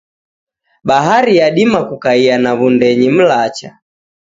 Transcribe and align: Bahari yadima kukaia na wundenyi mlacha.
Bahari 0.83 1.37
yadima 1.37 1.79
kukaia 1.89 2.35
na 2.43 2.51
wundenyi 2.53 3.09
mlacha. 3.11 3.69